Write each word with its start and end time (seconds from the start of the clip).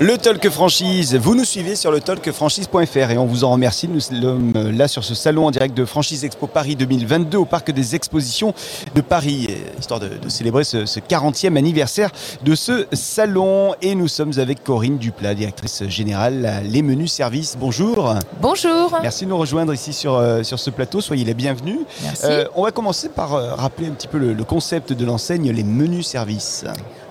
Le 0.00 0.18
Talk 0.18 0.48
Franchise, 0.50 1.14
vous 1.14 1.36
nous 1.36 1.44
suivez 1.44 1.76
sur 1.76 1.92
le 1.92 2.00
talkfranchise.fr 2.00 3.10
et 3.12 3.16
on 3.16 3.26
vous 3.26 3.44
en 3.44 3.52
remercie. 3.52 3.86
Nous 3.86 4.00
sommes 4.00 4.52
là 4.54 4.88
sur 4.88 5.04
ce 5.04 5.14
salon 5.14 5.46
en 5.46 5.52
direct 5.52 5.76
de 5.76 5.84
Franchise 5.84 6.24
Expo 6.24 6.48
Paris 6.48 6.74
2022 6.74 7.38
au 7.38 7.44
Parc 7.44 7.70
des 7.70 7.94
Expositions 7.94 8.54
de 8.96 9.00
Paris, 9.00 9.48
histoire 9.78 10.00
de, 10.00 10.08
de 10.08 10.28
célébrer 10.28 10.64
ce, 10.64 10.84
ce, 10.84 10.98
40e 10.98 11.56
anniversaire 11.56 12.10
de 12.42 12.56
ce 12.56 12.86
salon. 12.92 13.76
Et 13.82 13.94
nous 13.94 14.08
sommes 14.08 14.32
avec 14.38 14.64
Corinne 14.64 14.98
Duplat, 14.98 15.34
directrice 15.34 15.84
générale 15.86 16.44
à 16.44 16.60
Les 16.60 16.82
Menus 16.82 17.12
Services. 17.12 17.56
Bonjour. 17.56 18.14
Bonjour. 18.40 18.98
Merci 19.00 19.26
de 19.26 19.30
nous 19.30 19.38
rejoindre 19.38 19.72
ici 19.72 19.92
sur, 19.92 20.16
euh, 20.16 20.42
sur 20.42 20.58
ce 20.58 20.70
plateau. 20.70 21.00
Soyez 21.00 21.24
les 21.24 21.34
bienvenus. 21.34 21.78
Merci. 22.02 22.22
Euh, 22.24 22.46
on 22.56 22.64
va 22.64 22.72
commencer 22.72 23.10
par 23.10 23.34
euh, 23.34 23.54
rappeler 23.54 23.86
un 23.86 23.92
petit 23.92 24.08
peu 24.08 24.18
le, 24.18 24.32
le 24.32 24.44
concept 24.44 24.92
de 24.92 25.04
l'enseigne 25.04 25.52
Les 25.52 25.62
Menus 25.64 26.08
Services. 26.08 26.64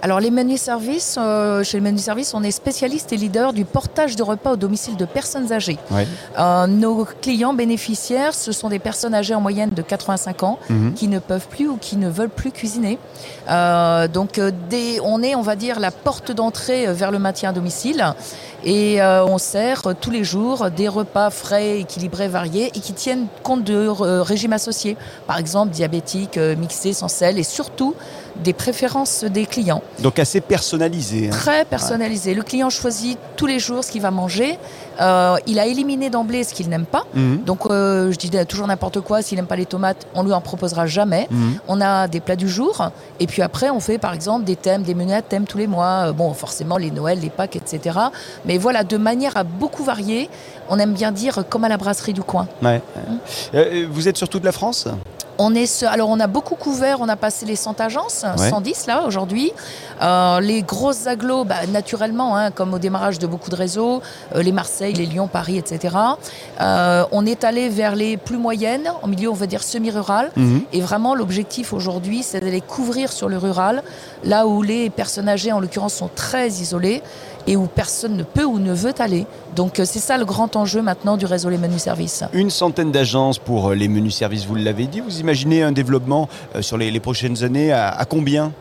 Alors 0.03 0.19
les 0.19 0.31
menus 0.31 0.59
services, 0.59 1.15
euh, 1.17 1.63
chez 1.63 1.77
les 1.77 1.81
menus 1.81 2.01
services, 2.01 2.33
on 2.33 2.43
est 2.43 2.51
spécialiste 2.73 3.13
et 3.13 3.17
leader 3.17 3.53
du 3.53 3.65
portage 3.65 4.15
de 4.15 4.23
repas 4.23 4.53
au 4.53 4.55
domicile 4.55 4.97
de 4.97 5.05
personnes 5.05 5.51
âgées. 5.53 5.77
Ouais. 5.91 6.07
Euh, 6.39 6.65
nos 6.65 7.05
clients 7.21 7.53
bénéficiaires, 7.53 8.33
ce 8.33 8.51
sont 8.51 8.67
des 8.67 8.79
personnes 8.79 9.13
âgées 9.13 9.35
en 9.35 9.41
moyenne 9.41 9.69
de 9.69 9.81
85 9.83 10.41
ans 10.41 10.57
Mhm. 10.69 10.93
qui 10.95 11.07
ne 11.07 11.19
peuvent 11.19 11.47
plus 11.47 11.67
ou 11.69 11.77
qui 11.77 11.97
ne 11.97 12.09
veulent 12.09 12.29
plus 12.31 12.51
cuisiner. 12.51 12.97
Euh, 13.47 14.07
donc 14.07 14.39
euh, 14.39 14.49
des, 14.71 14.99
on 15.03 15.21
est, 15.21 15.35
on 15.35 15.43
va 15.43 15.55
dire, 15.55 15.79
la 15.79 15.91
porte 15.91 16.31
d'entrée 16.31 16.91
vers 16.91 17.11
le 17.11 17.19
maintien 17.19 17.51
à 17.51 17.53
domicile 17.53 18.03
et 18.63 18.99
euh, 19.03 19.23
on 19.25 19.37
sert 19.37 19.83
tous 20.01 20.09
les 20.09 20.23
jours 20.23 20.71
des 20.71 20.87
repas 20.87 21.29
frais, 21.29 21.79
équilibrés, 21.81 22.27
variés 22.27 22.71
et 22.73 22.79
qui 22.79 22.93
tiennent 22.93 23.27
compte 23.43 23.63
de 23.63 23.87
régimes 23.87 24.53
associés. 24.53 24.97
Par 25.27 25.37
exemple, 25.37 25.71
diabétiques, 25.73 26.37
mixés, 26.57 26.93
sans 26.93 27.07
sel 27.07 27.37
et 27.37 27.43
surtout 27.43 27.93
des 28.37 28.53
préférences 28.53 29.23
des 29.23 29.45
clients. 29.45 29.81
Donc 29.99 30.19
assez 30.19 30.41
personnalisé. 30.41 31.27
hein. 31.27 31.31
Très 31.31 31.65
personnalisé. 31.65 32.33
Le 32.33 32.41
client 32.43 32.69
choisit 32.69 33.17
tous 33.35 33.45
les 33.45 33.59
jours 33.59 33.83
ce 33.83 33.91
qu'il 33.91 34.01
va 34.01 34.11
manger. 34.11 34.57
Euh, 35.01 35.37
il 35.47 35.59
a 35.59 35.65
éliminé 35.65 36.09
d'emblée 36.09 36.43
ce 36.43 36.53
qu'il 36.53 36.69
n'aime 36.69 36.85
pas. 36.85 37.03
Mhm. 37.15 37.43
Donc, 37.45 37.65
euh, 37.65 38.11
je 38.11 38.17
dis 38.17 38.29
toujours 38.45 38.67
n'importe 38.67 39.01
quoi. 39.01 39.21
S'il 39.21 39.37
n'aime 39.37 39.47
pas 39.47 39.55
les 39.55 39.65
tomates, 39.65 40.05
on 40.13 40.23
lui 40.23 40.33
en 40.33 40.41
proposera 40.41 40.85
jamais. 40.85 41.27
Mhm. 41.31 41.59
On 41.67 41.81
a 41.81 42.07
des 42.07 42.19
plats 42.19 42.35
du 42.35 42.47
jour. 42.49 42.89
Et 43.19 43.25
puis 43.27 43.41
après, 43.41 43.69
on 43.69 43.79
fait 43.79 43.97
par 43.97 44.13
exemple 44.13 44.45
des 44.45 44.55
thèmes, 44.55 44.83
des 44.83 44.93
menus 44.93 45.15
à 45.15 45.21
thème 45.21 45.45
tous 45.45 45.57
les 45.57 45.67
mois. 45.67 46.07
Euh, 46.07 46.13
Bon, 46.13 46.31
forcément, 46.33 46.77
les 46.77 46.91
Noëls, 46.91 47.19
les 47.19 47.31
Pâques, 47.31 47.55
etc. 47.55 47.97
Mais 48.45 48.57
voilà, 48.59 48.83
de 48.83 48.97
manière 48.97 49.35
à 49.35 49.43
beaucoup 49.43 49.83
varier. 49.83 50.29
On 50.69 50.77
aime 50.79 50.93
bien 50.93 51.11
dire 51.11 51.43
comme 51.49 51.63
à 51.63 51.69
la 51.69 51.77
brasserie 51.77 52.13
du 52.13 52.21
coin. 52.21 52.47
Ouais. 52.61 52.81
Euh, 53.55 53.85
vous 53.91 54.07
êtes 54.07 54.15
sur 54.17 54.29
toute 54.29 54.43
la 54.43 54.51
France? 54.51 54.87
On 55.39 55.55
est 55.55 55.65
ce- 55.65 55.85
alors 55.85 56.09
on 56.09 56.19
a 56.19 56.27
beaucoup 56.27 56.55
couvert, 56.55 56.97
on 57.01 57.09
a 57.09 57.15
passé 57.15 57.45
les 57.45 57.55
100 57.55 57.79
agences, 57.81 58.25
Ouais. 58.37 58.49
110 58.49 58.85
là 58.87 59.03
aujourd'hui. 59.07 59.51
Euh, 60.01 60.39
les 60.39 60.61
grosses 60.61 61.07
agglos, 61.07 61.43
bah, 61.43 61.65
naturellement, 61.71 62.35
hein, 62.37 62.51
comme 62.51 62.73
au 62.73 62.79
démarrage 62.79 63.17
de 63.19 63.25
beaucoup 63.27 63.49
de 63.49 63.55
réseaux, 63.55 64.01
euh, 64.35 64.43
les 64.43 64.51
Marseille, 64.51 64.93
les 64.93 65.05
Lyon, 65.05 65.27
Paris, 65.27 65.57
etc. 65.57 65.95
Euh, 66.61 67.03
on 67.11 67.25
est 67.25 67.43
allé 67.43 67.69
vers 67.69 67.95
les 67.95 68.17
plus 68.17 68.37
moyennes, 68.37 68.91
en 69.01 69.07
milieu 69.07 69.29
on 69.29 69.33
va 69.33 69.47
dire 69.47 69.63
semi-rural. 69.63 70.31
Mhm. 70.35 70.61
Et 70.71 70.81
vraiment 70.81 71.15
l'objectif 71.15 71.73
aujourd'hui, 71.73 72.21
c'est 72.23 72.39
d'aller 72.39 72.61
couvrir 72.61 73.11
sur 73.11 73.29
le 73.29 73.37
rural, 73.37 73.81
là 74.23 74.45
où 74.45 74.61
les 74.61 74.89
personnes 74.89 75.29
âgées 75.29 75.51
en 75.51 75.59
l'occurrence 75.59 75.93
sont 75.95 76.09
très 76.13 76.47
isolées 76.49 77.01
et 77.47 77.55
où 77.55 77.67
personne 77.67 78.15
ne 78.15 78.23
peut 78.23 78.45
ou 78.45 78.59
ne 78.59 78.73
veut 78.73 78.93
aller. 78.99 79.25
Donc 79.55 79.79
euh, 79.79 79.85
c'est 79.85 79.99
ça 79.99 80.17
le 80.17 80.25
grand 80.25 80.55
enjeu 80.55 80.81
maintenant 80.81 81.17
du 81.17 81.25
réseau 81.25 81.49
Les 81.49 81.57
Menus 81.57 81.81
Services. 81.81 82.23
Une 82.33 82.49
centaine 82.49 82.91
d'agences 82.91 83.39
pour 83.39 83.69
euh, 83.69 83.75
les 83.75 83.87
menus 83.87 84.15
services, 84.15 84.45
vous 84.45 84.55
l'avez 84.55 84.87
dit. 84.87 84.99
Vous 85.01 85.19
imaginez 85.19 85.63
un 85.63 85.71
développement 85.71 86.29
euh, 86.55 86.61
sur 86.61 86.77
les, 86.77 86.99
prochaines 86.99 87.43
années 87.43 87.73
à 87.73 88.05
combien? 88.07 88.53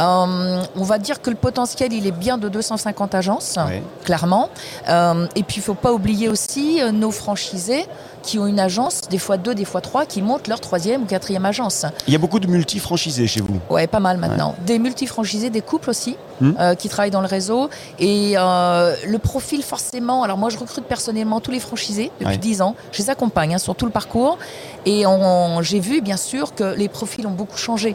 Euh, 0.00 0.62
on 0.76 0.82
va 0.82 0.98
dire 0.98 1.22
que 1.22 1.30
le 1.30 1.36
potentiel, 1.36 1.92
il 1.92 2.06
est 2.06 2.12
bien 2.12 2.36
de 2.38 2.48
250 2.48 3.14
agences, 3.14 3.56
Ouais. 3.66 3.82
clairement. 4.04 4.48
Euh, 4.88 5.26
et 5.36 5.42
puis, 5.44 5.56
il 5.58 5.62
faut 5.62 5.74
pas 5.74 5.92
oublier 5.92 6.28
aussi 6.28 6.80
euh, 6.82 6.90
nos 6.90 7.10
franchisés 7.10 7.86
qui 8.22 8.38
ont 8.38 8.46
une 8.46 8.58
agence, 8.58 9.02
des 9.10 9.18
fois 9.18 9.36
deux, 9.36 9.54
des 9.54 9.66
fois 9.66 9.82
trois, 9.82 10.06
qui 10.06 10.22
montent 10.22 10.48
leur 10.48 10.58
troisième 10.60 11.02
ou 11.02 11.04
quatrième 11.04 11.44
agence. 11.44 11.84
Il 12.06 12.12
y 12.12 12.16
a 12.16 12.18
beaucoup 12.18 12.40
de 12.40 12.46
multi-franchisés 12.46 13.26
chez 13.26 13.42
vous. 13.42 13.60
Ouais, 13.68 13.86
pas 13.86 14.00
mal 14.00 14.16
maintenant. 14.16 14.54
Des 14.64 14.78
multifranchisés, 14.78 15.50
des 15.50 15.60
couples 15.60 15.90
aussi, 15.90 16.16
Hmm. 16.40 16.52
euh, 16.58 16.74
qui 16.74 16.88
travaillent 16.88 17.12
dans 17.12 17.20
le 17.20 17.28
réseau. 17.28 17.68
Et 18.00 18.32
euh, 18.36 18.96
le 19.06 19.18
profil, 19.20 19.62
forcément, 19.62 20.24
alors 20.24 20.36
moi, 20.38 20.48
je 20.50 20.58
recrute 20.58 20.84
personnellement 20.84 21.38
tous 21.38 21.52
les 21.52 21.60
franchisés 21.60 22.10
depuis 22.18 22.32
Ouais. 22.32 22.38
10 22.38 22.60
ans. 22.62 22.74
Je 22.90 23.02
les 23.02 23.10
accompagne 23.10 23.54
hein, 23.54 23.58
sur 23.58 23.76
tout 23.76 23.84
le 23.84 23.92
parcours. 23.92 24.38
Et 24.86 25.04
j'ai 25.60 25.78
vu, 25.80 26.00
bien 26.00 26.16
sûr, 26.16 26.54
que 26.54 26.74
les 26.74 26.88
profils 26.88 27.24
ont 27.26 27.30
beaucoup 27.30 27.56
changé. 27.58 27.94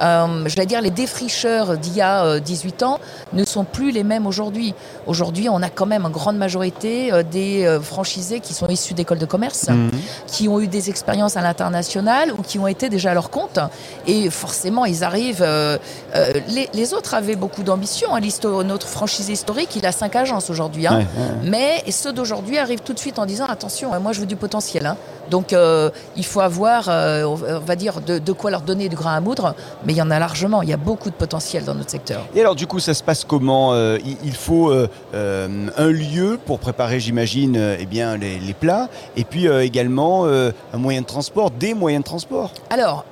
Euh, 0.00 0.44
je 0.46 0.56
vais 0.56 0.66
dire, 0.66 0.80
les 0.80 0.90
défricheurs 0.90 1.76
d'il 1.78 1.94
y 1.96 2.00
a 2.00 2.24
euh, 2.24 2.40
18 2.40 2.82
ans 2.82 2.98
ne 3.32 3.44
sont 3.44 3.64
plus 3.64 3.90
les 3.90 4.04
mêmes 4.04 4.26
aujourd'hui. 4.26 4.74
Aujourd'hui, 5.06 5.48
on 5.48 5.62
a 5.62 5.70
quand 5.70 5.86
même 5.86 6.04
en 6.06 6.10
grande 6.10 6.36
majorité 6.36 7.12
euh, 7.12 7.22
des 7.22 7.64
euh, 7.64 7.80
franchisés 7.80 8.40
qui 8.40 8.54
sont 8.54 8.68
issus 8.68 8.94
d'écoles 8.94 9.18
de 9.18 9.26
commerce 9.26 9.68
Mhm. 9.68 9.90
qui 10.26 10.48
ont 10.48 10.60
eu 10.60 10.68
des 10.68 10.88
expériences 10.90 11.36
à 11.36 11.40
l'international 11.42 12.32
ou 12.38 12.42
qui 12.42 12.58
ont 12.58 12.66
été 12.66 12.88
déjà 12.88 13.10
à 13.10 13.14
leur 13.14 13.30
compte. 13.30 13.58
Et 14.06 14.30
forcément, 14.30 14.84
ils 14.84 15.04
arrivent. 15.04 15.42
euh, 15.42 15.78
euh, 16.14 16.32
les, 16.48 16.68
les 16.72 16.94
autres 16.94 17.14
avaient 17.14 17.36
beaucoup 17.36 17.62
d'ambition. 17.62 18.14
Hein. 18.14 18.20
Notre 18.64 18.86
franchisé 18.86 19.32
historique, 19.32 19.74
il 19.76 19.84
a 19.86 19.92
cinq 19.92 20.16
agences 20.16 20.50
aujourd'hui. 20.50 20.86
hein. 20.86 20.98
Ouais, 20.98 21.04
ouais. 21.22 21.30
Mais 21.50 21.90
ceux 21.90 22.12
d'aujourd'hui 22.12 22.58
arrivent 22.58 22.80
tout 22.84 22.92
de 22.92 22.98
suite 22.98 23.18
en 23.18 23.26
disant 23.26 23.46
attention, 23.46 23.90
moi 24.00 24.12
je 24.12 24.20
veux 24.20 24.26
du 24.26 24.36
potentiel. 24.36 24.86
hein. 24.86 24.96
Donc 25.30 25.52
euh, 25.52 25.90
il 26.16 26.24
faut 26.24 26.40
avoir, 26.40 26.88
euh, 26.88 27.24
on 27.24 27.34
va- 27.34 27.76
dire, 27.76 28.00
de, 28.00 28.18
de 28.18 28.32
quoi 28.32 28.50
leur 28.50 28.62
donner 28.62 28.88
du 28.88 28.96
grain 28.96 29.14
à 29.14 29.20
moudre. 29.20 29.54
Mais 29.84 29.92
il 29.92 29.96
y 29.96 30.02
en 30.02 30.10
a 30.10 30.18
largement. 30.18 30.62
Il 30.62 30.68
y 30.68 30.72
a 30.72 30.76
beaucoup 30.76 31.10
de 31.10 31.14
potentiel 31.14 31.64
dans 31.64 31.74
notre 31.74 31.90
secteur. 31.90 32.22
Et 32.34 32.40
alors 32.40 32.54
du 32.56 32.66
coup, 32.66 32.80
ça 32.80 32.94
se 32.94 33.02
passe 33.02 33.24
comment 33.24 33.72
Euh, 33.74 33.98
il, 34.24 34.34
faut 34.34 34.72
un 35.12 35.90
lieu 35.90 36.38
pour 36.46 36.58
préparer, 36.58 37.00
j'imagine, 37.00 37.56
eh 37.78 37.86
bien 37.86 38.16
les, 38.16 38.38
les 38.38 38.54
plats, 38.54 38.88
et 39.16 39.24
puis 39.24 39.46
également 39.46 40.26
un 40.26 40.78
moyen 40.78 41.00
de 41.02 41.06
transport, 41.06 41.50
des 41.50 41.74
moyens 41.74 42.02
de 42.04 42.08
transport. 42.08 42.50
Alors, 42.70 43.04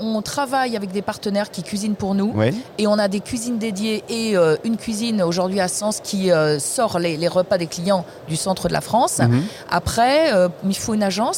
on 0.00 0.22
travaille 0.22 0.76
avec 0.76 0.90
des 0.92 1.02
partenaires 1.02 1.50
qui 1.50 1.62
cuisinent 1.62 1.94
pour 1.94 2.14
nous. 2.14 2.32
Ouais. 2.34 2.52
Et 2.78 2.86
on 2.86 2.98
a 2.98 3.08
des 3.08 3.20
cuisines 3.20 3.58
dédiées 3.58 4.04
et 4.08 4.36
une 4.64 4.76
cuisine 4.76 5.22
aujourd'hui 5.22 5.60
à 5.60 5.68
Sens 5.68 6.00
qui 6.02 6.30
sort 6.58 6.98
les, 6.98 7.16
les 7.16 7.28
repas 7.28 7.58
des 7.58 7.66
clients 7.66 8.04
du 8.28 8.36
centre 8.36 8.68
de 8.68 8.72
la 8.72 8.80
France. 8.80 9.18
Mhm. 9.18 9.42
Après, 9.70 10.30
il 10.64 10.76
faut 10.76 10.94
une 10.94 11.02
agence 11.02 11.37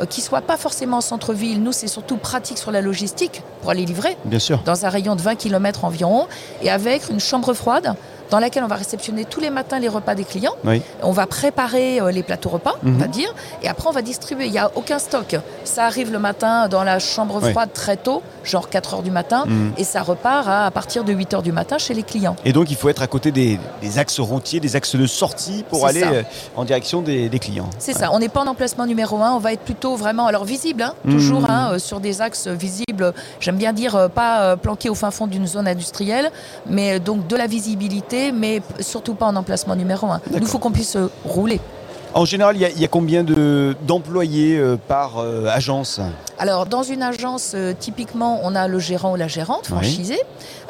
euh, 0.00 0.06
qui 0.06 0.20
soit 0.20 0.40
pas 0.42 0.56
forcément 0.56 0.98
en 0.98 1.00
centre-ville. 1.00 1.62
Nous, 1.62 1.72
c'est 1.72 1.88
surtout 1.88 2.16
pratique 2.16 2.58
sur 2.58 2.70
la 2.70 2.80
logistique 2.80 3.42
pour 3.60 3.70
aller 3.70 3.84
livrer 3.84 4.16
Bien 4.24 4.38
sûr. 4.38 4.60
dans 4.64 4.84
un 4.84 4.88
rayon 4.88 5.16
de 5.16 5.22
20 5.22 5.36
km 5.36 5.84
environ 5.84 6.26
et 6.62 6.70
avec 6.70 7.08
une 7.10 7.20
chambre 7.20 7.52
froide 7.54 7.94
dans 8.30 8.38
laquelle 8.38 8.64
on 8.64 8.68
va 8.68 8.76
réceptionner 8.76 9.24
tous 9.24 9.40
les 9.40 9.50
matins 9.50 9.78
les 9.78 9.88
repas 9.88 10.14
des 10.14 10.24
clients. 10.24 10.54
Oui. 10.64 10.80
On 11.02 11.12
va 11.12 11.26
préparer 11.26 12.00
euh, 12.00 12.10
les 12.10 12.22
plateaux 12.22 12.48
repas, 12.50 12.74
on 12.84 12.88
Mhm. 12.90 12.98
va 12.98 13.06
dire, 13.06 13.32
et 13.62 13.68
après 13.68 13.88
on 13.88 13.92
va 13.92 14.02
distribuer. 14.02 14.46
Il 14.46 14.52
n'y 14.52 14.58
a 14.58 14.70
aucun 14.74 14.98
stock. 14.98 15.36
Ça 15.64 15.84
arrive 15.86 16.12
le 16.12 16.18
matin 16.18 16.68
dans 16.68 16.84
la 16.84 16.98
chambre 16.98 17.40
froide 17.50 17.70
très 17.72 17.96
tôt, 17.96 18.22
genre 18.44 18.68
4 18.68 18.94
heures 18.94 19.02
du 19.02 19.10
matin, 19.10 19.44
Mhm. 19.46 19.72
et 19.76 19.84
ça 19.84 20.02
repart 20.02 20.46
à, 20.48 20.66
à 20.66 20.70
partir 20.70 21.04
de 21.04 21.12
8 21.12 21.34
heures 21.34 21.42
du 21.42 21.52
matin 21.52 21.78
chez 21.78 21.94
les 21.94 22.02
clients. 22.02 22.36
Et 22.44 22.52
donc 22.52 22.70
il 22.70 22.76
faut 22.76 22.88
être 22.88 23.02
à 23.02 23.06
côté 23.06 23.30
des, 23.32 23.58
des 23.82 23.98
axes 23.98 24.20
routiers, 24.20 24.60
des 24.60 24.76
axes 24.76 24.96
de 24.96 25.06
sortie 25.06 25.64
pour 25.68 25.86
aller 25.86 26.02
euh, 26.04 26.22
en 26.56 26.64
direction 26.64 27.02
des, 27.02 27.28
des 27.28 27.38
clients. 27.38 27.68
C'est 27.78 27.92
ça, 27.94 28.10
on 28.12 28.18
n'est 28.18 28.28
pas 28.28 28.40
en 28.40 28.46
emplacement 28.46 28.86
numéro 28.86 29.18
un, 29.22 29.32
on 29.32 29.38
va 29.38 29.52
être 29.52 29.62
plutôt 29.62 29.96
vraiment, 29.96 30.26
alors 30.26 30.44
visible, 30.44 30.82
hein, 30.82 30.94
Mhm. 31.04 31.12
toujours 31.12 31.50
hein, 31.50 31.70
euh, 31.72 31.78
sur 31.78 32.00
des 32.00 32.20
axes 32.20 32.46
visibles, 32.48 33.12
j'aime 33.40 33.56
bien 33.56 33.72
dire 33.72 34.08
pas 34.14 34.56
planqué 34.56 34.88
au 34.90 34.94
fin 34.94 35.10
fond 35.10 35.26
d'une 35.26 35.46
zone 35.46 35.66
industrielle, 35.68 36.30
mais 36.66 37.00
donc 37.00 37.26
de 37.26 37.36
la 37.36 37.46
visibilité, 37.46 38.13
mais 38.32 38.62
surtout 38.80 39.14
pas 39.14 39.26
en 39.26 39.36
emplacement 39.36 39.76
numéro 39.76 40.06
un. 40.08 40.20
Il 40.34 40.46
faut 40.46 40.58
qu'on 40.58 40.70
puisse 40.72 40.96
euh, 40.96 41.08
rouler. 41.24 41.60
En 42.14 42.24
général, 42.24 42.56
il 42.56 42.62
y 42.62 42.64
a, 42.64 42.70
il 42.70 42.80
y 42.80 42.84
a 42.84 42.88
combien 42.88 43.24
de- 43.24 43.74
d'employés 43.86 44.56
euh, 44.56 44.76
par 44.76 45.18
euh, 45.18 45.46
agence? 45.48 46.00
Alors, 46.38 46.66
dans 46.66 46.82
une 46.82 47.02
agence, 47.02 47.52
euh, 47.54 47.72
typiquement, 47.78 48.40
on 48.42 48.54
a 48.56 48.66
le 48.66 48.78
gérant 48.80 49.12
ou 49.12 49.16
la 49.16 49.28
gérante 49.28 49.66
Oui. 49.70 49.76
franchisé. 49.76 50.18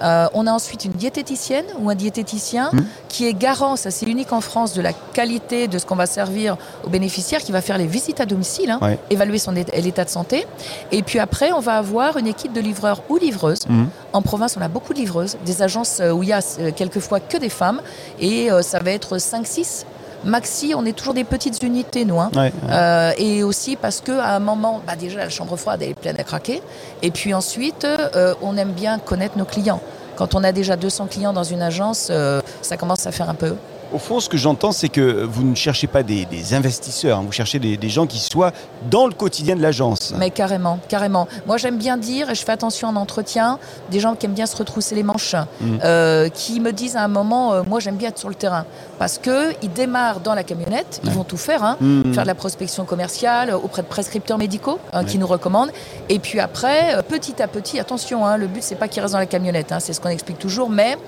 Euh, 0.02 0.26
on 0.34 0.46
a 0.46 0.52
ensuite 0.52 0.84
une 0.84 0.92
diététicienne 0.92 1.64
ou 1.80 1.88
un 1.88 1.94
diététicien 1.94 2.70
Mhm. 2.72 2.84
qui 3.08 3.26
est 3.26 3.32
garant, 3.32 3.76
ça 3.76 3.90
c'est 3.90 4.06
unique 4.06 4.32
en 4.32 4.40
France, 4.40 4.74
de 4.74 4.82
la 4.82 4.92
qualité 4.92 5.66
de 5.68 5.78
ce 5.78 5.86
qu'on 5.86 5.96
va 5.96 6.06
servir 6.06 6.56
aux 6.84 6.90
bénéficiaires, 6.90 7.40
qui 7.40 7.52
va 7.52 7.60
faire 7.62 7.78
les 7.78 7.86
visites 7.86 8.20
à 8.20 8.26
domicile, 8.26 8.70
hein, 8.70 8.78
Ouais. 8.82 8.98
évaluer 9.10 9.38
son 9.38 9.52
l'état 9.52 10.04
de 10.04 10.10
santé. 10.10 10.46
Et 10.92 11.02
puis 11.02 11.18
après, 11.18 11.52
on 11.52 11.60
va 11.60 11.78
avoir 11.78 12.18
une 12.18 12.26
équipe 12.26 12.52
de 12.52 12.60
livreurs 12.60 13.02
ou 13.08 13.16
livreuses. 13.16 13.66
Mhm. 13.68 13.88
En 14.12 14.20
province, 14.22 14.56
on 14.58 14.62
a 14.62 14.68
beaucoup 14.68 14.92
de 14.92 14.98
livreuses, 14.98 15.36
des 15.46 15.62
agences 15.62 15.98
euh, 16.00 16.10
où 16.12 16.22
il 16.22 16.28
y 16.28 16.32
a 16.32 16.42
quelquefois 16.76 17.20
que 17.20 17.38
des 17.38 17.48
femmes, 17.48 17.80
et 18.20 18.50
euh, 18.52 18.60
ça 18.62 18.80
va 18.80 18.90
être 18.90 19.18
5-6. 19.18 19.86
Maxi, 20.24 20.74
on 20.76 20.84
est 20.86 20.92
toujours 20.92 21.14
des 21.14 21.24
petites 21.24 21.62
unités, 21.62 22.04
nous. 22.04 22.20
hein. 22.20 22.30
Ouais. 22.34 22.52
Euh, 22.70 23.12
et 23.18 23.42
aussi 23.42 23.76
parce 23.76 24.00
que 24.00 24.12
à 24.12 24.34
un 24.36 24.40
moment, 24.40 24.80
bah 24.86 24.96
déjà 24.96 25.18
la 25.18 25.28
chambre 25.28 25.56
froide 25.56 25.82
elle 25.82 25.90
est 25.90 25.94
pleine 25.94 26.16
à 26.18 26.24
craquer. 26.24 26.62
Et 27.02 27.10
puis 27.10 27.34
ensuite, 27.34 27.84
euh, 27.84 28.34
on 28.42 28.56
aime 28.56 28.72
bien 28.72 28.98
connaître 28.98 29.36
nos 29.38 29.44
clients. 29.44 29.80
Quand 30.16 30.34
on 30.34 30.44
a 30.44 30.52
déjà 30.52 30.76
200 30.76 31.06
clients 31.08 31.32
dans 31.32 31.42
une 31.44 31.60
agence, 31.62 32.08
euh, 32.10 32.40
ça 32.62 32.76
commence 32.76 33.06
à 33.06 33.12
faire 33.12 33.28
un 33.28 33.34
peu 33.34 33.54
Au 33.94 33.98
fond, 33.98 34.18
ce 34.18 34.28
que 34.28 34.36
j'entends, 34.36 34.72
c'est 34.72 34.88
que 34.88 35.22
vous 35.22 35.44
ne 35.44 35.54
cherchez 35.54 35.86
pas 35.86 36.02
des, 36.02 36.26
investisseurs, 36.52 37.20
hein. 37.20 37.22
vous 37.24 37.30
cherchez 37.30 37.60
des, 37.60 37.88
gens 37.88 38.08
qui 38.08 38.18
soient 38.18 38.50
dans 38.90 39.06
le 39.06 39.12
quotidien 39.12 39.54
de 39.54 39.62
l'agence. 39.62 40.12
Mais 40.18 40.30
carrément, 40.30 40.80
carrément. 40.88 41.28
Moi, 41.46 41.58
j'aime 41.58 41.78
bien 41.78 41.96
dire, 41.96 42.28
et 42.28 42.34
je 42.34 42.44
fais 42.44 42.50
attention 42.50 42.88
en 42.88 42.96
entretien, 42.96 43.60
des 43.92 44.00
gens 44.00 44.16
qui 44.16 44.26
aiment 44.26 44.32
bien 44.32 44.46
se 44.46 44.56
retrousser 44.56 44.96
les 44.96 45.04
manches, 45.04 45.36
mmh. 45.36 45.76
euh, 45.84 46.28
qui 46.28 46.58
me 46.58 46.72
disent 46.72 46.96
à 46.96 47.04
un 47.04 47.08
moment, 47.08 47.52
euh, 47.52 47.62
moi, 47.62 47.78
j'aime 47.78 47.94
bien 47.94 48.08
être 48.08 48.18
sur 48.18 48.28
le 48.28 48.34
terrain. 48.34 48.64
Parce 48.98 49.18
qu'ils 49.18 49.72
démarrent 49.72 50.18
dans 50.18 50.34
la 50.34 50.42
camionnette, 50.42 51.00
ils 51.04 51.10
vont 51.10 51.22
tout 51.22 51.36
faire, 51.36 51.62
hein. 51.62 51.76
mmh. 51.80 52.14
faire 52.14 52.24
de 52.24 52.28
la 52.28 52.34
prospection 52.34 52.84
commerciale 52.84 53.54
auprès 53.54 53.82
de 53.82 53.86
prescripteurs 53.86 54.38
médicaux 54.38 54.80
hein, 54.92 55.04
qui 55.04 55.18
nous 55.18 55.28
recommandent. 55.28 55.70
Et 56.08 56.18
puis 56.18 56.40
après, 56.40 56.96
euh, 56.96 57.02
petit 57.02 57.40
à 57.40 57.46
petit, 57.46 57.78
attention, 57.78 58.36
le 58.36 58.48
but, 58.48 58.64
c'est 58.64 58.74
pas 58.74 58.88
qu'ils 58.88 59.02
restent 59.02 59.14
dans 59.14 59.20
la 59.20 59.26
camionnette, 59.26 59.72
c'est 59.78 59.92
ce 59.92 60.00
qu'on 60.00 60.08
explique 60.08 60.40
toujours, 60.40 60.68
mais 60.68 60.98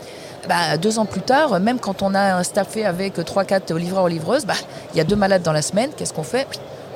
bah, 0.48 0.76
deux 0.76 0.98
ans 0.98 1.06
plus 1.06 1.20
tard, 1.20 1.58
même 1.60 1.78
quand 1.78 2.02
on 2.02 2.14
a 2.14 2.36
un 2.36 2.42
staffé 2.42 2.84
avec 2.84 3.18
3-4 3.18 3.74
livreurs 3.76 4.04
ou 4.04 4.08
livreuses, 4.08 4.46
bah, 4.46 4.54
il 4.94 4.98
y 4.98 5.00
a 5.00 5.04
deux 5.04 5.16
malades 5.16 5.42
dans 5.42 5.52
la 5.52 5.62
semaine, 5.62 5.90
qu'est-ce 5.96 6.12
qu'on 6.12 6.22
fait? 6.22 6.46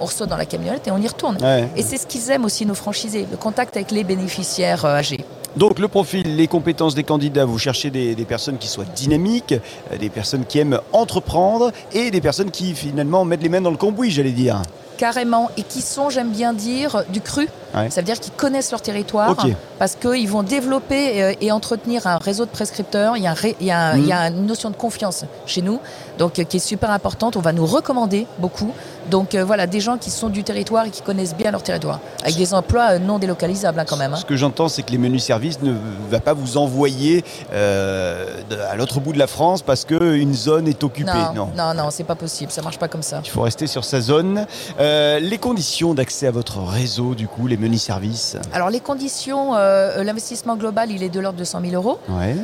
On 0.00 0.06
reçoit 0.06 0.26
dans 0.26 0.36
la 0.36 0.46
camionnette 0.46 0.86
et 0.88 0.90
on 0.90 0.98
y 0.98 1.06
retourne. 1.06 1.36
Et 1.76 1.82
c'est 1.82 1.98
ce 1.98 2.06
qu'ils 2.06 2.30
aiment 2.30 2.44
aussi, 2.44 2.64
nos 2.64 2.74
franchisés, 2.74 3.26
le 3.30 3.36
contact 3.36 3.76
avec 3.76 3.90
les 3.90 4.04
bénéficiaires 4.04 4.84
euh, 4.84 4.96
âgés. 4.96 5.24
Donc 5.56 5.78
le 5.78 5.88
profil, 5.88 6.36
les 6.36 6.46
compétences 6.46 6.94
des 6.94 7.02
candidats, 7.02 7.44
vous 7.44 7.58
cherchez 7.58 7.90
des, 7.90 8.14
personnes 8.24 8.56
qui 8.56 8.68
soient 8.68 8.84
dynamiques, 8.84 9.54
euh, 9.92 9.98
des 9.98 10.08
personnes 10.08 10.44
qui 10.46 10.58
aiment 10.58 10.80
entreprendre 10.92 11.72
et 11.92 12.10
des 12.10 12.20
personnes 12.20 12.50
qui 12.50 12.74
finalement 12.74 13.24
mettent 13.24 13.42
les 13.42 13.48
mains 13.48 13.60
dans 13.60 13.70
le 13.70 13.76
cambouis, 13.76 14.10
j'allais 14.10 14.30
dire 14.30 14.62
carrément, 15.00 15.50
et 15.56 15.62
qui 15.62 15.80
sont, 15.80 16.10
j'aime 16.10 16.28
bien 16.28 16.52
dire, 16.52 17.04
du 17.08 17.22
cru. 17.22 17.48
Ça 17.72 17.88
veut 17.96 18.02
dire 18.02 18.20
qu'ils 18.20 18.34
connaissent 18.34 18.70
leur 18.70 18.82
territoire, 18.82 19.34
parce 19.78 19.96
qu'ils 19.96 20.28
vont 20.28 20.42
développer 20.42 21.22
euh, 21.22 21.32
et, 21.40 21.50
entretenir 21.52 22.06
un 22.06 22.18
réseau 22.18 22.44
de 22.44 22.50
prescripteurs. 22.50 23.16
Il 23.16 23.22
y, 23.22 23.26
a 23.26 23.34
il, 23.60 23.66
y 23.66 23.70
a, 23.70 23.96
il 23.96 24.06
y 24.06 24.12
a 24.12 24.28
une 24.28 24.44
notion 24.44 24.68
de 24.68 24.76
confiance 24.76 25.24
chez 25.46 25.62
nous, 25.62 25.80
donc 26.18 26.38
euh, 26.38 26.44
qui 26.44 26.58
est 26.58 26.66
super 26.72 26.90
importante. 26.90 27.36
On 27.36 27.40
va 27.40 27.52
nous 27.52 27.64
recommander 27.64 28.26
beaucoup. 28.38 28.72
Donc 29.10 29.34
euh, 29.34 29.44
voilà, 29.44 29.66
des 29.66 29.80
gens 29.80 29.98
qui 29.98 30.10
sont 30.10 30.28
du 30.28 30.44
territoire 30.44 30.86
et 30.86 30.90
qui 30.90 31.02
connaissent 31.02 31.34
bien 31.34 31.50
leur 31.50 31.62
territoire, 31.62 32.00
avec 32.22 32.36
des 32.36 32.54
emplois 32.54 32.98
non 32.98 33.18
délocalisables 33.18 33.78
hein, 33.80 33.84
quand 33.86 33.96
même. 33.96 34.14
Hein. 34.14 34.16
Ce 34.16 34.24
que 34.24 34.36
j'entends, 34.36 34.68
c'est 34.68 34.82
que 34.82 34.92
les 34.92 34.98
menus 34.98 35.24
services 35.24 35.60
ne 35.62 35.74
va 36.10 36.20
pas 36.20 36.32
vous 36.32 36.56
envoyer 36.56 37.24
à 37.52 38.76
l'autre 38.76 39.00
bout 39.00 39.12
de 39.12 39.18
la 39.18 39.26
France 39.26 39.62
parce 39.62 39.84
qu'une 39.84 40.34
zone 40.34 40.68
est 40.68 40.82
occupée. 40.84 41.10
Non, 41.34 41.50
non, 41.56 41.74
non, 41.74 41.90
c'est 41.90 42.04
pas 42.04 42.14
possible. 42.14 42.52
Ça 42.52 42.62
marche 42.62 42.78
pas 42.78 42.88
comme 42.88 43.02
ça. 43.02 43.20
Il 43.24 43.30
faut 43.30 43.42
rester 43.42 43.66
sur 43.66 43.84
sa 43.84 44.00
zone. 44.00 44.46
les 44.78 45.38
conditions 45.38 45.94
d'accès 45.94 46.26
à 46.26 46.30
votre 46.30 46.58
réseau, 46.58 47.14
du 47.14 47.28
coup, 47.28 47.46
les 47.46 47.56
menus 47.56 47.82
services. 47.82 48.36
Alors 48.52 48.70
les 48.70 48.80
conditions, 48.80 49.54
euh, 49.56 50.02
l'investissement 50.02 50.56
global, 50.56 50.90
il 50.90 51.02
est 51.02 51.08
de 51.08 51.20
l'ordre 51.20 51.38
de 51.38 51.44
100 51.44 51.60
000 51.62 51.74
euros. 51.74 51.98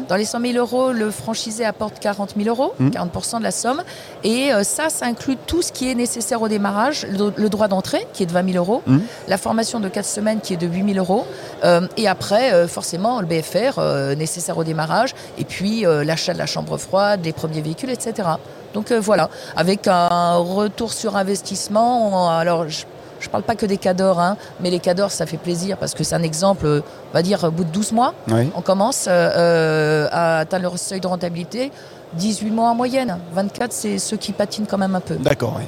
Dans 0.09 0.17
les 0.17 0.25
100 0.25 0.41
000 0.41 0.59
euros, 0.59 0.93
le 0.93 1.11
franchisé 1.11 1.65
apporte 1.65 1.99
40 1.99 2.35
000 2.37 2.49
euros, 2.49 2.75
40% 2.81 3.37
mmh. 3.37 3.39
de 3.39 3.45
la 3.45 3.51
somme. 3.51 3.83
Et 4.25 4.53
euh, 4.53 4.65
ça, 4.65 4.89
ça 4.89 5.07
inclut 5.07 5.37
tout 5.47 5.63
ce 5.63 5.73
qui 5.73 5.91
est 5.91 5.95
nécessaire 5.95 6.43
au 6.43 6.49
démarrage, 6.59 7.07
le, 7.07 7.49
droit 7.49 7.69
d'entrée, 7.69 8.07
qui 8.13 8.23
est 8.23 8.27
de 8.27 8.33
20 8.33 8.53
000 8.53 8.65
euros, 8.65 8.83
mmh. 8.87 8.99
la 9.29 9.39
formation 9.39 9.81
de 9.81 9.89
4 9.89 10.05
semaines, 10.05 10.41
qui 10.41 10.55
est 10.55 10.57
de 10.57 10.67
8 10.67 10.95
000 10.95 10.99
euros. 10.99 11.27
Euh, 11.65 11.87
et 11.97 12.09
après, 12.09 12.67
forcément, 12.69 13.21
le 13.21 13.27
BFR, 13.27 13.81
nécessaire 14.17 14.59
au 14.59 14.65
démarrage. 14.65 15.15
Et 15.39 15.45
puis, 15.45 15.85
l'achat 16.05 16.33
de 16.33 16.39
la 16.39 16.47
chambre 16.47 16.77
froide, 16.77 17.23
des 17.23 17.33
premiers 17.33 17.63
véhicules, 17.63 17.91
etc. 17.91 18.29
Donc 18.75 18.93
voilà, 18.93 19.31
avec 19.57 19.89
un 19.89 20.37
retour 20.37 20.93
sur 20.93 21.17
investissement. 21.17 22.29
Alors, 22.31 22.69
je 22.69 22.85
je 23.21 23.27
ne 23.27 23.31
parle 23.31 23.43
pas 23.45 23.55
que 23.55 23.67
des 23.67 23.79
cadors, 23.79 24.21
hein, 24.21 24.37
mais 24.61 24.71
les 24.71 24.81
cadors, 24.81 25.11
ça 25.11 25.27
fait 25.27 25.37
plaisir 25.37 25.77
parce 25.77 25.95
que 25.95 26.05
c'est 26.05 26.15
un 26.15 26.23
exemple, 26.23 26.67
on 26.67 27.15
va 27.15 27.23
dire, 27.23 27.45
au 27.45 27.51
bout 27.51 27.65
de 27.65 27.71
12 27.71 27.93
mois, 27.93 28.15
on 28.55 28.63
commence 28.63 29.07
euh, 29.09 29.11
euh, 29.37 30.09
à 30.11 30.39
atteindre 30.39 30.71
le 30.73 30.77
seuil 30.77 31.01
de 31.01 31.07
rentabilité. 31.07 31.71
18 32.15 32.51
mois 32.51 32.71
en 32.71 32.75
moyenne. 32.75 33.19
24, 33.35 33.73
c'est 33.73 33.99
ceux 33.99 34.17
qui 34.17 34.33
patinent 34.33 34.67
quand 34.67 34.79
même 34.79 34.95
un 34.95 35.01
peu. 35.01 35.17
D'accord. 35.17 35.61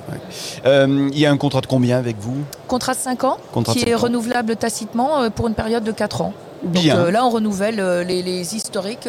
Euh, 0.64 1.08
il 1.12 1.18
y 1.18 1.26
a 1.26 1.32
un 1.32 1.36
contrat 1.36 1.60
de 1.60 1.66
combien 1.66 1.98
avec 1.98 2.16
vous? 2.20 2.36
Contrat 2.68 2.94
de 2.94 2.98
5 2.98 3.24
ans, 3.24 3.38
qui 3.66 3.88
est 3.88 3.94
renouvelable 3.94 4.54
tacitement 4.56 5.30
pour 5.30 5.48
une 5.48 5.54
période 5.54 5.82
de 5.82 5.92
4 5.92 6.22
ans. 6.22 6.32
Donc 6.62 6.84
là, 6.84 7.24
on 7.24 7.30
renouvelle 7.30 7.76
les, 8.06 8.54
historiques 8.54 9.08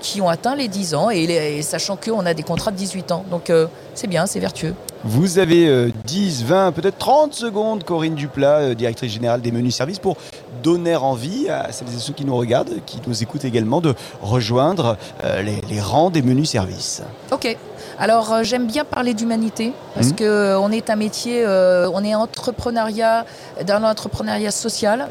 qui 0.00 0.20
ont 0.20 0.28
atteint 0.28 0.56
les 0.56 0.68
10 0.68 0.94
ans, 0.94 1.10
et, 1.10 1.22
et 1.24 1.62
sachant 1.62 1.96
qu'on 1.96 2.26
a 2.26 2.34
des 2.34 2.42
contrats 2.42 2.70
de 2.70 2.76
18 2.76 3.12
ans. 3.12 3.24
Donc 3.30 3.52
c'est 3.94 4.06
bien, 4.06 4.26
c'est 4.26 4.40
vertueux. 4.40 4.74
Vous 5.06 5.38
avez 5.38 5.92
10, 6.06 6.44
20, 6.44 6.72
peut-être 6.72 6.96
30 6.96 7.34
secondes, 7.34 7.84
Corinne 7.84 8.14
Duplat, 8.14 8.60
euh, 8.60 8.74
directrice 8.74 9.12
générale 9.12 9.42
des 9.42 9.52
menus 9.52 9.76
services, 9.76 9.98
pour 9.98 10.16
donner 10.62 10.96
envie 10.96 11.50
à 11.50 11.72
celles 11.72 11.88
et 11.88 11.98
ceux 11.98 12.14
qui 12.14 12.24
nous 12.24 12.34
regardent, 12.34 12.76
qui 12.86 12.98
nous 13.06 13.22
écoutent 13.22 13.44
également, 13.44 13.82
de 13.82 13.94
rejoindre 14.22 14.96
euh, 15.22 15.42
les, 15.42 15.80
rangs 15.80 16.08
des 16.08 16.22
menus 16.22 16.48
services. 16.48 17.02
Ok. 17.30 17.54
Alors 17.98 18.32
euh, 18.32 18.42
j'aime 18.42 18.66
bien 18.66 18.84
parler 18.84 19.12
d'humanité 19.12 19.72
parce 19.94 20.08
mmh. 20.08 20.16
qu'on 20.16 20.70
est 20.72 20.88
un 20.88 20.96
métier, 20.96 21.46
on 21.46 22.02
est 22.02 22.14
entrepreneuriat, 22.14 23.26
dans 23.66 23.80
l'entrepreneuriat 23.80 24.50
social. 24.50 25.06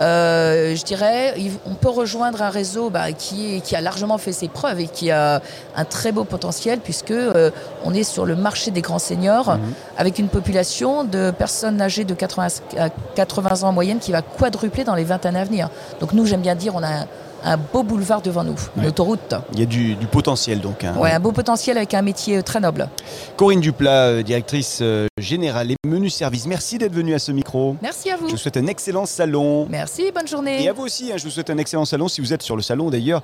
Euh, 0.00 0.74
je 0.74 0.84
dirais, 0.84 1.34
on 1.66 1.74
peut 1.74 1.90
rejoindre 1.90 2.42
un 2.42 2.48
réseau 2.48 2.88
bah, 2.88 3.12
qui, 3.12 3.60
qui, 3.60 3.76
a 3.76 3.80
largement 3.80 4.16
fait 4.16 4.32
ses 4.32 4.48
preuves 4.48 4.80
et 4.80 4.86
qui 4.86 5.10
a 5.10 5.42
un 5.76 5.84
très 5.84 6.10
beau 6.10 6.24
potentiel 6.24 6.80
puisque 6.80 7.10
euh, 7.10 7.50
on 7.84 7.92
est 7.92 8.02
sur 8.02 8.24
le 8.24 8.34
marché 8.34 8.70
des 8.70 8.80
grands 8.80 8.98
seniors 8.98 9.56
mhm. 9.56 9.72
avec 9.98 10.18
une 10.18 10.28
population 10.28 11.04
de 11.04 11.30
personnes 11.30 11.82
âgées 11.82 12.04
de 12.04 12.14
80 12.14 12.48
à 12.78 12.88
80 13.14 13.62
ans 13.62 13.68
en 13.68 13.72
moyenne 13.72 13.98
qui 13.98 14.12
va 14.12 14.22
quadrupler 14.22 14.84
dans 14.84 14.94
les 14.94 15.04
20 15.04 15.26
années 15.26 15.40
à 15.40 15.44
venir. 15.44 15.68
Donc 16.00 16.14
nous, 16.14 16.24
j'aime 16.24 16.40
bien 16.40 16.54
dire, 16.54 16.74
on 16.74 16.82
a 16.82 17.04
un 17.44 17.56
beau 17.56 17.82
boulevard 17.82 18.22
devant 18.22 18.44
nous, 18.44 18.56
une 18.76 18.86
autoroute. 18.86 19.34
Il 19.52 19.60
y 19.60 19.62
a 19.62 19.66
du, 19.66 19.96
potentiel 20.10 20.60
donc. 20.60 20.84
Hein. 20.84 20.94
Oui, 20.98 21.10
un 21.10 21.20
beau 21.20 21.32
potentiel 21.32 21.76
avec 21.76 21.94
un 21.94 22.02
métier 22.02 22.38
euh, 22.38 22.42
très 22.42 22.60
noble. 22.60 22.88
Corinne 23.36 23.60
Duplat, 23.60 24.06
euh, 24.06 24.22
directrice 24.22 24.78
euh, 24.82 25.06
générale 25.18 25.70
et 25.70 25.76
menu 25.86 26.10
service, 26.10 26.46
merci 26.46 26.78
d'être 26.78 26.92
venue 26.92 27.14
à 27.14 27.18
ce 27.18 27.32
micro. 27.32 27.76
Merci 27.82 28.10
à 28.10 28.16
vous. 28.16 28.26
Je 28.26 28.32
vous 28.32 28.38
souhaite 28.38 28.56
un 28.56 28.66
excellent 28.66 29.06
salon. 29.06 29.66
Merci, 29.68 30.10
bonne 30.14 30.28
journée. 30.28 30.62
Et 30.62 30.68
à 30.68 30.72
vous 30.72 30.82
aussi, 30.82 31.12
hein, 31.12 31.16
je 31.16 31.24
vous 31.24 31.30
souhaite 31.30 31.50
un 31.50 31.58
excellent 31.58 31.84
salon. 31.84 32.08
Si 32.08 32.20
vous 32.20 32.32
êtes 32.32 32.42
sur 32.42 32.56
le 32.56 32.62
salon 32.62 32.90
d'ailleurs, 32.90 33.22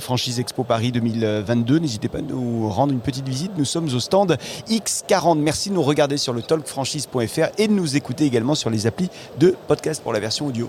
Franchise 0.00 0.40
Expo 0.40 0.64
Paris 0.64 0.92
2022, 0.92 1.78
n'hésitez 1.78 2.08
pas 2.08 2.18
à 2.18 2.22
nous 2.22 2.68
rendre 2.68 2.92
une 2.92 3.00
petite 3.00 3.28
visite. 3.28 3.52
Nous 3.56 3.64
sommes 3.64 3.92
au 3.94 4.00
stand 4.00 4.36
X40. 4.68 5.38
Merci 5.38 5.70
de 5.70 5.74
nous 5.74 5.82
regarder 5.82 6.16
sur 6.16 6.32
le 6.32 6.42
talkfranchise.fr 6.42 7.48
et 7.58 7.68
de 7.68 7.72
nous 7.72 7.96
écouter 7.96 8.24
également 8.24 8.54
sur 8.54 8.70
les 8.70 8.86
applis 8.86 9.10
de 9.38 9.54
podcast 9.66 10.02
pour 10.02 10.12
la 10.12 10.20
version 10.20 10.46
audio. 10.46 10.68